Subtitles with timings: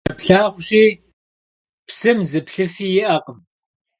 [0.25, 0.85] Zerıplhağuşi,
[1.87, 3.39] psım zı plhıfi yi'ekhım.